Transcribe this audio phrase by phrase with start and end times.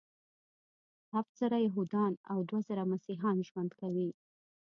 [1.13, 4.09] هفت زره یهودان او دوه زره مسیحیان ژوند کوي.